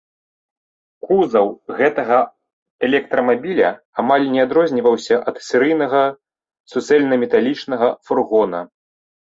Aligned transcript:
Кузаў 1.07 1.47
гэтага 1.81 2.17
электрамабіля 2.87 3.69
амаль 4.05 4.27
не 4.37 4.41
адрозніваўся 4.47 5.15
ад 5.31 5.35
серыйнага 5.51 6.03
суцэльнаметалічнага 6.77 7.87
фургона. 8.09 8.67